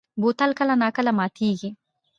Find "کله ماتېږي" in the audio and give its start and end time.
0.97-1.69